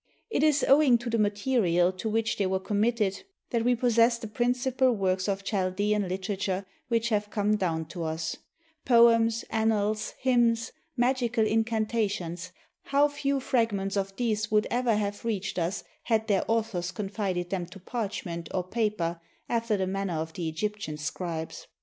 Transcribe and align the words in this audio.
It 0.31 0.41
is 0.41 0.65
owing 0.67 0.97
to 0.97 1.11
the 1.11 1.19
material 1.19 1.91
to 1.91 2.09
which 2.09 2.37
they 2.37 2.47
were 2.47 2.59
committed 2.59 3.21
that 3.51 3.63
we 3.63 3.75
possess 3.75 4.17
the 4.17 4.25
principal 4.27 4.93
works 4.93 5.27
of 5.27 5.43
Chaldaean 5.43 6.09
hter 6.09 6.27
ature 6.35 6.65
which 6.87 7.09
have 7.09 7.29
come 7.29 7.55
down 7.55 7.85
to 7.89 8.05
us— 8.05 8.35
poems, 8.93 9.45
annals, 9.51 10.15
hymns, 10.17 10.71
magical 10.97 11.45
incantations; 11.45 12.51
how 12.85 13.09
few 13.09 13.39
fragments 13.39 13.95
of 13.95 14.15
these 14.15 14.49
would 14.49 14.65
ever 14.71 14.95
have 14.95 15.23
reached 15.23 15.59
us 15.59 15.83
had 16.05 16.25
their 16.27 16.43
authors 16.47 16.91
con 16.91 17.07
fided 17.09 17.49
them 17.49 17.67
to 17.67 17.79
parchment 17.79 18.49
or 18.55 18.63
paper, 18.63 19.21
after 19.47 19.77
the 19.77 19.85
manner 19.85 20.15
of 20.15 20.33
the 20.33 20.51
Eg}^tian 20.51 20.97
scribes! 20.97 21.67